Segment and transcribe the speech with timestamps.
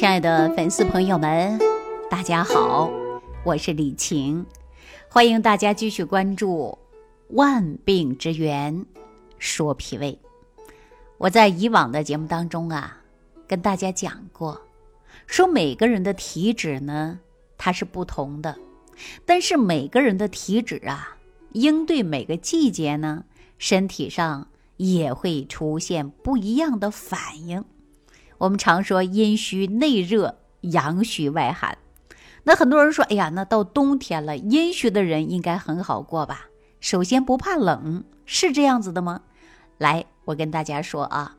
[0.00, 1.60] 亲爱的粉丝朋友们，
[2.08, 2.90] 大家好，
[3.44, 4.46] 我是李晴，
[5.10, 6.78] 欢迎大家继续关注
[7.34, 8.86] 《万病之源
[9.38, 10.18] 说脾胃》。
[11.18, 12.96] 我在以往的节目当中啊，
[13.46, 14.62] 跟大家讲过，
[15.26, 17.18] 说每个人的体质呢，
[17.58, 18.56] 它是不同的，
[19.26, 21.18] 但是每个人的体质啊，
[21.52, 23.24] 应对每个季节呢，
[23.58, 24.48] 身体上
[24.78, 27.62] 也会出现不一样的反应。
[28.40, 31.76] 我们常说阴虚内热，阳虚外寒。
[32.44, 36.46] 那很多人说，哎呀，那到冬天了，阴虚的人应该很好过吧？
[36.80, 39.20] 首先不怕冷，是这样子的吗？
[39.76, 41.36] 来，我跟大家说啊，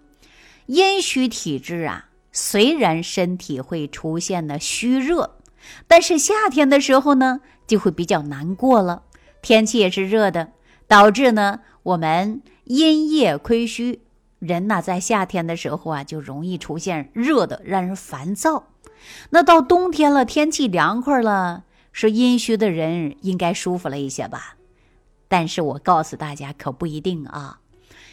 [0.67, 5.37] 阴虚体质啊，虽然身体会出现的虚热，
[5.87, 9.01] 但是夏天的时候呢，就会比较难过了。
[9.41, 10.51] 天气也是热的，
[10.87, 14.01] 导致呢，我们阴液亏虚。
[14.41, 18.69] 人呐，在夏天的时候啊，就容易出现热的，让人烦躁。
[19.29, 24.55] 那到冬天了，天气凉快了，说阴虚的人应该舒服了一些吧？
[25.27, 27.59] 但是我告诉大家，可不一定啊。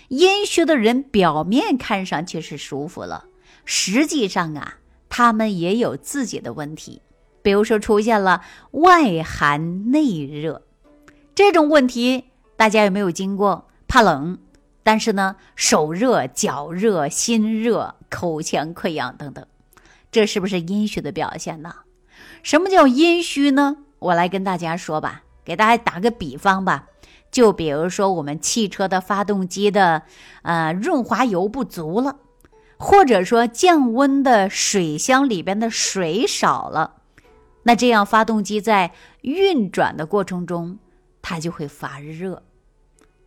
[0.08, 3.24] 阴虚的人表面看上去是舒服了，
[3.64, 4.74] 实际上啊，
[5.08, 7.00] 他们也有自己的问题。
[7.40, 10.66] 比如说，出现了外寒内热
[11.34, 12.24] 这种问题，
[12.56, 13.68] 大家有没有经过？
[13.86, 14.38] 怕冷。
[14.88, 19.46] 但是呢，手热、脚热、心热、口腔溃疡等等，
[20.10, 21.74] 这是不是阴虚的表现呢？
[22.42, 23.76] 什么叫阴虚呢？
[23.98, 26.86] 我来跟大家说吧，给大家打个比方吧，
[27.30, 30.04] 就比如说我们汽车的发动机的
[30.40, 32.16] 呃润滑油不足了，
[32.78, 36.94] 或者说降温的水箱里边的水少了，
[37.64, 40.78] 那这样发动机在运转的过程中，
[41.20, 42.42] 它就会发热。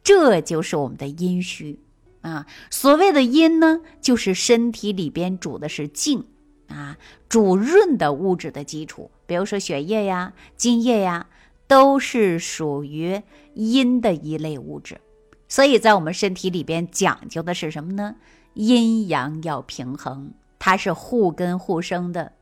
[0.03, 1.79] 这就是我们的阴虚
[2.21, 2.45] 啊。
[2.69, 6.25] 所谓的阴呢，就是身体里边主的是静
[6.67, 6.97] 啊，
[7.29, 9.11] 主润的物质的基础。
[9.25, 11.27] 比如说血液呀、津液呀，
[11.67, 13.21] 都是属于
[13.53, 14.99] 阴的一类物质。
[15.47, 18.15] 所以在我们身体里边讲究的是什么呢？
[18.53, 22.33] 阴阳要平衡，它是互根互生的。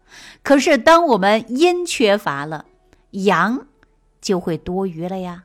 [0.42, 2.66] 可是当我们阴缺乏了，
[3.12, 3.68] 阳
[4.20, 5.44] 就会多余了呀。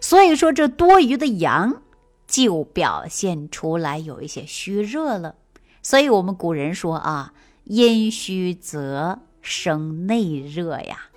[0.00, 1.82] 所以说，这多余的阳
[2.26, 5.36] 就表现出来有一些虚热了。
[5.82, 7.32] 所以我们古人说啊，
[7.64, 11.10] 阴虚则生内热呀。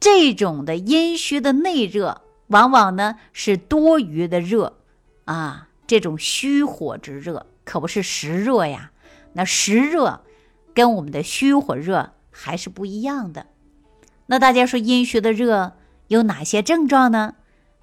[0.00, 4.78] 这种的阴虚的内热，往往呢是多余的热
[5.24, 5.68] 啊。
[5.86, 8.92] 这种虚火之热可不是实热呀。
[9.32, 10.22] 那实热
[10.74, 13.46] 跟我们的虚火热还是不一样的。
[14.26, 15.72] 那大家说阴虚的热
[16.08, 17.34] 有哪些症状呢？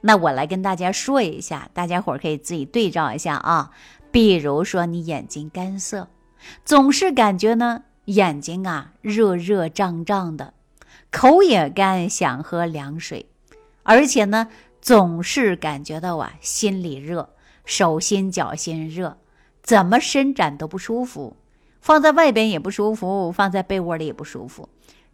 [0.08, 3.72] 那我来跟大家说一下，大家伙儿可以自己对照一下啊。
[4.12, 6.10] 比如说，你眼睛干涩，
[6.64, 10.54] 总是感觉呢眼睛啊热热胀胀的，
[11.10, 13.26] 口也干，想喝凉水，
[13.82, 14.48] 而且呢
[14.80, 17.32] 总是感觉到啊心里热，
[17.66, 19.18] 手心脚心热，
[19.64, 21.36] 怎么伸展都不舒服，
[21.82, 24.70] 放在外边也不舒服，放在被窝里也不舒服，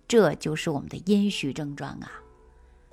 [0.06, 2.21] 这就是我们的阴虚症状啊。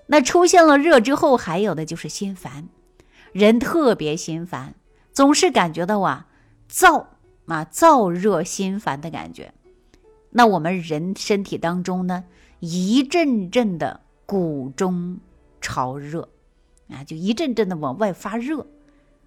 [0.08, 2.68] 那出现了热之后，还有的就是心烦，
[3.32, 4.74] 人特别心烦，
[5.12, 6.26] 总是感觉到啊
[6.70, 7.06] 燥
[7.46, 9.52] 啊燥热心烦的感觉。
[10.30, 12.24] 那我们人身体当中呢，
[12.60, 15.18] 一阵阵的骨中
[15.60, 16.28] 潮热
[16.90, 18.66] 啊，就一阵阵的往外发热。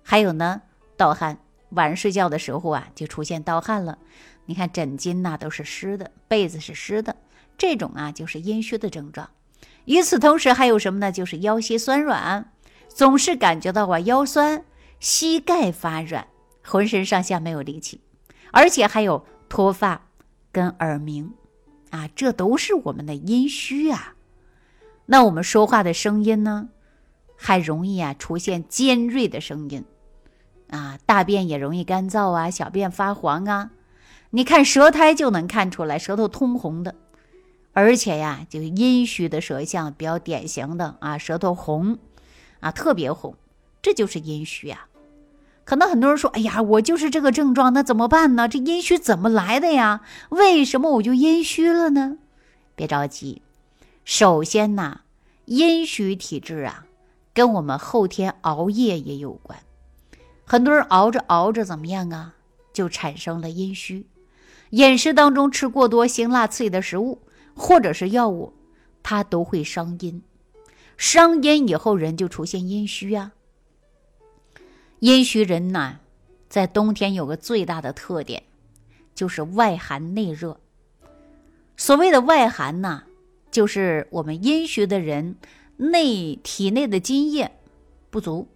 [0.03, 0.63] 还有呢，
[0.97, 1.37] 盗汗，
[1.69, 3.99] 晚上睡觉的时候啊，就出现盗汗了。
[4.45, 7.15] 你看枕巾呐都是湿的，被子是湿的，
[7.57, 9.29] 这种啊就是阴虚的症状。
[9.85, 11.11] 与此同时，还有什么呢？
[11.11, 12.51] 就是腰膝酸软，
[12.87, 14.63] 总是感觉到啊腰酸、
[14.99, 16.27] 膝盖发软、
[16.63, 18.01] 浑身上下没有力气，
[18.51, 20.07] 而且还有脱发
[20.51, 21.33] 跟耳鸣，
[21.89, 24.13] 啊，这都是我们的阴虚啊。
[25.07, 26.69] 那我们说话的声音呢，
[27.35, 29.83] 还容易啊出现尖锐的声音，
[30.69, 33.71] 啊，大便也容易干燥啊，小便发黄啊。
[34.29, 36.95] 你看舌苔就能看出来，舌头通红的。
[37.73, 41.97] 而且呀，就阴虚的舌象比较典型的啊，舌头红，
[42.59, 43.35] 啊特别红，
[43.82, 44.88] 这就是阴虚呀。
[45.64, 48.50] 可能很多人说：“哎呀，我就是这个症状，那怎么办呢？
[48.50, 50.02] 这阴虚怎么来的呀？
[50.29, 52.18] 为什么我就阴虚了呢？”
[52.76, 53.41] 别着急，
[54.03, 55.02] 首先呐，
[55.46, 56.85] 阴虚体质啊，
[57.34, 59.59] 跟我们后天熬夜也有关。
[60.46, 62.34] 很多人熬着熬着怎么样啊，
[62.73, 64.06] 就产生了阴虚。
[64.72, 67.20] 饮食当中吃过多辛辣刺激的食物。
[67.55, 68.53] 或者是药物，
[69.03, 70.21] 它都会伤阴，
[70.97, 73.33] 伤阴以后人就出现阴虚啊。
[74.99, 75.99] 阴虚人呢，
[76.47, 78.43] 在冬天有个最大的特点，
[79.15, 80.59] 就是外寒内热。
[81.75, 83.03] 所谓的外寒呢，
[83.49, 85.37] 就是我们阴虚的人
[85.77, 87.59] 内体内的津液
[88.11, 88.47] 不足，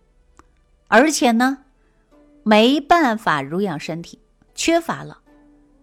[0.88, 1.64] 而且呢
[2.44, 4.20] 没办法濡养身体，
[4.54, 5.22] 缺乏了，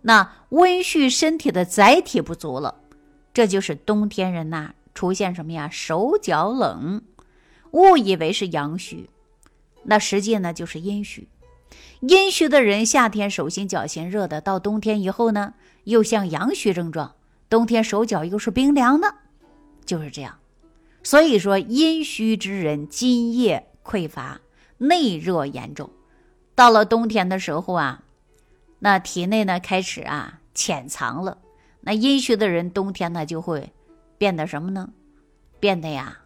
[0.03, 2.82] 那温煦身体的载体不足了，
[3.33, 5.69] 这就是冬天人呐出现什么呀？
[5.71, 7.03] 手脚冷，
[7.71, 9.09] 误以为是阳虚，
[9.85, 11.29] 那实际呢就是阴虚。
[12.01, 17.15] 阴虚的人夏天手心脚心热的，到冬天以后呢又像阳虚症状。
[17.49, 19.15] 冬天手脚又是冰凉的，
[19.87, 20.39] 就是这样。
[21.03, 24.41] 所以说，阴虚之人津液匮乏，
[24.79, 25.91] 内热严重。
[26.55, 28.03] 到了冬天的时候啊，
[28.79, 31.39] 那体内呢开始啊潜藏了。
[31.83, 33.73] 那阴虚的人冬天呢就会
[34.17, 34.91] 变得什么呢？
[35.61, 36.19] 变得呀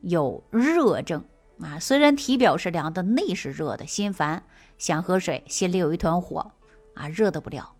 [0.00, 1.24] 有热症
[1.60, 1.78] 啊。
[1.78, 4.44] 虽然体表是凉的，内是热的，心烦，
[4.78, 6.52] 想喝水，心里有一团火
[6.94, 7.72] 啊，热的不了。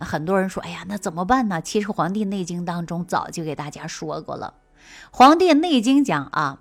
[0.00, 4.54] 很多人说：“哎呀，那怎么办呢？”其实《黄帝内经》当中早就给大家说过了，
[5.10, 6.60] 《黄帝内经》讲啊，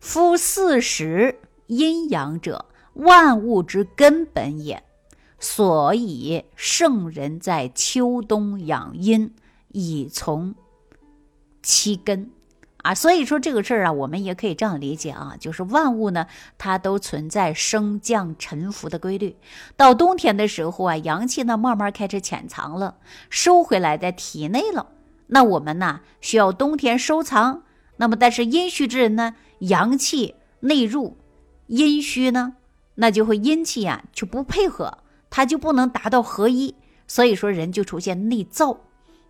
[0.00, 4.82] 夫四时阴阳者，万物之根本也，
[5.40, 9.34] 所以圣人在秋冬养阴，
[9.72, 10.54] 以从
[11.62, 12.30] 其根。
[12.82, 16.26] 啊，所以说这个事儿啊，我们也可以这样理解啊，就是万物呢，
[16.56, 19.36] 它都存在升降沉浮的规律。
[19.76, 22.96] 到冬天的时候啊，阳气呢慢慢开始潜藏了，
[23.28, 24.86] 收回来在体内了。
[25.26, 27.64] 那我们呢需要冬天收藏。
[27.98, 31.18] 那么但是阴虚之人呢，阳气内入，
[31.66, 32.54] 阴虚呢，
[32.94, 35.00] 那就会阴气啊就不配合，
[35.30, 36.74] 它就不能达到合一。
[37.06, 38.76] 所以说人就出现内燥。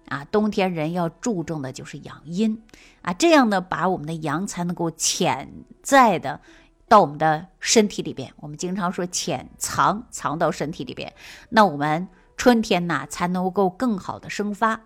[0.08, 2.60] 啊，冬天人要注重的就是养阴
[3.02, 5.52] 啊，这样呢，把我们的阳才能够潜
[5.84, 6.40] 在的
[6.88, 8.32] 到我们的身体里边。
[8.38, 11.14] 我们经常说潜藏，藏到身体里边，
[11.50, 14.80] 那我们春天呢才能够更好的生发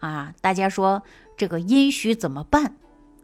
[0.00, 0.34] 啊。
[0.42, 1.02] 大家说
[1.34, 2.76] 这个阴虚怎么办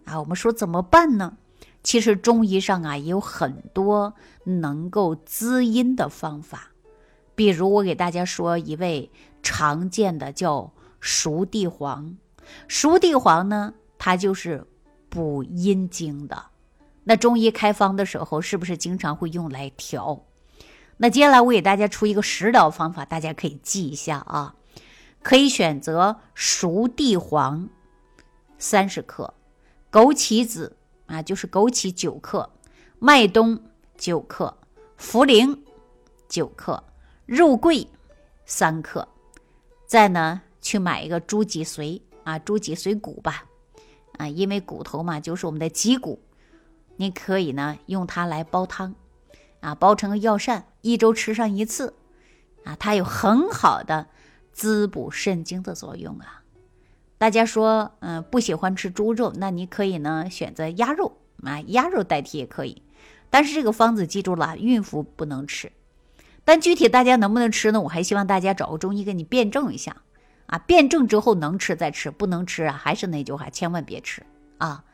[0.06, 0.18] 啊？
[0.18, 1.36] 我们说怎么办呢？
[1.82, 4.14] 其实中医上啊也有很多
[4.44, 6.70] 能够滋阴的方法，
[7.34, 9.10] 比如我给大家说一味
[9.42, 10.72] 常见的叫。
[11.06, 12.16] 熟地黄，
[12.66, 14.66] 熟地黄呢，它就是
[15.10, 16.46] 补阴经的。
[17.02, 20.24] 那中医开方的时候，是不是经常会用来调？
[20.96, 24.54] 那接下来我给大家出一个食疗方法，大家可以记一下啊。
[25.22, 27.68] 可以选择熟地黄
[28.56, 29.34] 三十克，
[29.92, 32.48] 枸杞子啊，就是枸杞九克，
[32.98, 33.60] 麦冬
[33.98, 34.56] 九克，
[34.98, 35.58] 茯苓
[36.30, 36.82] 九克，
[37.26, 37.88] 肉桂
[38.44, 39.08] 三克，
[39.86, 40.42] 再呢。
[40.64, 43.44] 去买一个猪脊髓啊，猪脊髓骨吧，
[44.16, 46.22] 啊，因为骨头嘛就是我们的脊骨，
[46.96, 48.94] 你可以呢用它来煲汤，
[49.60, 51.92] 啊，煲成药膳，一周吃上一次，
[52.64, 54.06] 啊，它有很好的
[54.54, 56.42] 滋补肾精的作用啊。
[57.18, 62.82] 大家说，嗯，不喜欢吃猪肉，那你可以呢选择鸭肉啊，鸭肉代替也可以，
[63.28, 65.70] 但是这个方子记住了，孕妇不能吃。
[66.44, 67.80] 但具体大家能不能吃呢？
[67.80, 69.96] 我还希望大家找个中医给你辩证一下。
[70.46, 74.22] 啊，辩证之后能吃再吃，不能吃啊，还是那句话，千万别吃
[74.58, 74.84] 啊。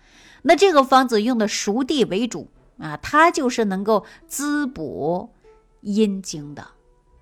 [0.42, 2.48] 那这个方子用的熟地为主
[2.78, 5.30] 啊，它就是能够滋补
[5.80, 6.64] 阴经的。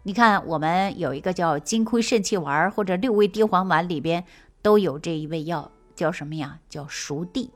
[0.02, 4.24] 你看，我们有一个叫金匮肾气丸或者六味地黄丸里边
[4.60, 6.58] 都有这一味药，叫什么呀？
[6.68, 7.50] 叫熟地，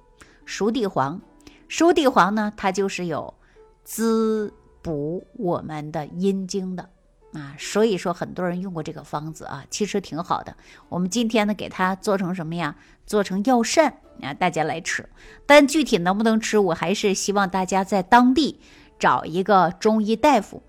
[0.46, 1.20] 熟地黄。
[1.68, 3.34] 熟地黄呢，它就是有
[3.84, 6.90] 滋补我们的阴经的。
[7.32, 10.54] 啊，所以说很多人用过这个方子啊，其实挺好的。
[10.90, 12.76] 我们今天呢，给它做成什么呀？
[13.06, 15.08] 做成药膳啊，大家来吃。
[15.46, 18.60] 但具体能不能吃，我还是希望大家在当地
[18.98, 20.62] 找一个中医大夫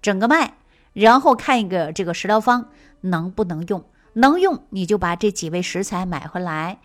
[0.00, 0.54] 诊个脉，
[0.94, 2.70] 然后看一个这个食疗方
[3.02, 3.84] 能不能用。
[4.14, 6.78] 能用你就把这几味食材买回来，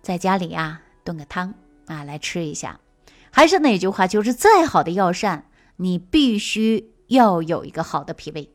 [0.00, 1.54] 在家里啊炖个汤
[1.86, 2.78] 啊来吃一下。
[3.32, 5.46] 还是那句话，就是再好的药膳，
[5.80, 8.50] 你必须要有一个好的脾胃。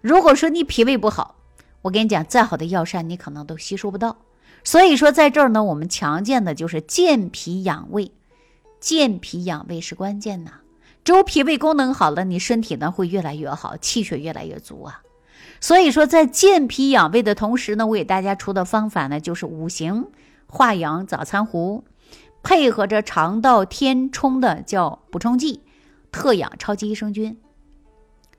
[0.00, 1.36] 如果说你脾胃不好，
[1.82, 4.16] 我跟你讲，再好的药膳你可能都吸收不到。
[4.64, 8.12] 所以说，在这儿呢，我们强健的就是健脾养胃，
[8.80, 10.60] 健脾养胃是关键呐。
[11.04, 15.02] 只有脾胃功能好了，你身体呢会越来越好，气血越来越足啊。
[15.60, 20.06] 所以说，在健脾养胃的同时呢，我给大家出的方法呢，就是五行
[20.46, 21.84] 化养早餐壶，
[22.42, 25.62] 配合着肠道填充的叫补充剂，
[26.10, 27.38] 特养超级益生菌。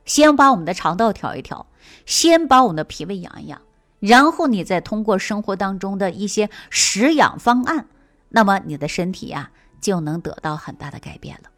[0.06, 1.68] 先把我们的肠道调一调，
[2.06, 3.62] 先把我们的脾胃养一养，
[4.00, 7.88] 然后你再通过生活当中的一些食养方案，
[8.30, 11.50] 那么你的身体呀就能得到很大的改变了。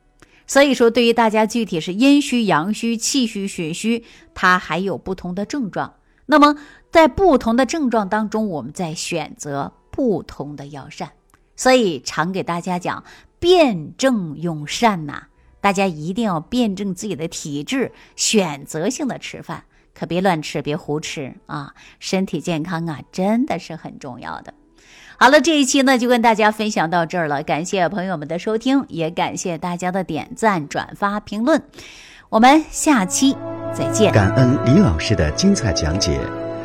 [0.46, 4.04] 所以说，对于大家具体是阴虚、阳虚、气虚、血虚，
[4.34, 5.94] 它还有不同的症状。
[6.26, 6.58] 那么
[6.92, 11.14] 在不同的症状当中，我们在选择不同的药膳。
[11.56, 13.04] 所以常给大家讲
[13.40, 15.28] 辨证用膳呐，
[15.64, 19.64] 大家一定要辨证自己的体质，选择性的吃饭，
[19.98, 21.74] 可别乱吃，别胡吃啊！
[22.00, 24.54] 身体健康啊，真的是很重要的。
[25.18, 31.64] 好了，这一期呢就跟大家分享到这儿了，感谢朋友们的收听，也感谢大家的点赞、转发、评论。
[32.28, 33.38] 我们下期
[33.74, 34.12] 再见。
[34.12, 36.20] 感恩李老师的精彩讲解。